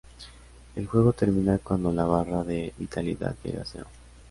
El 0.75 0.87
juego 0.87 1.13
termina 1.13 1.59
cuando 1.59 1.91
la 1.91 2.05
barra 2.05 2.43
de 2.43 2.73
vitalidad 2.79 3.35
llega 3.43 3.61
a 3.61 3.65
cero. 3.65 3.85